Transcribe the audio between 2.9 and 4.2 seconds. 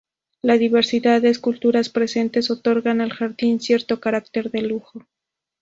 al jardín cierto